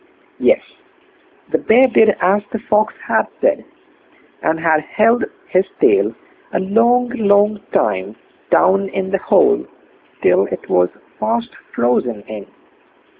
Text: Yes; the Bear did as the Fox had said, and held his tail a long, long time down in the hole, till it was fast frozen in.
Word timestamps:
Yes; 0.39 0.61
the 1.51 1.59
Bear 1.59 1.85
did 1.85 2.15
as 2.21 2.41
the 2.51 2.57
Fox 2.57 2.91
had 3.07 3.27
said, 3.39 3.63
and 4.41 4.59
held 4.59 5.25
his 5.47 5.65
tail 5.79 6.15
a 6.51 6.59
long, 6.59 7.09
long 7.11 7.59
time 7.71 8.15
down 8.49 8.89
in 8.89 9.11
the 9.11 9.19
hole, 9.19 9.63
till 10.23 10.47
it 10.47 10.67
was 10.71 10.89
fast 11.19 11.53
frozen 11.75 12.21
in. 12.23 12.47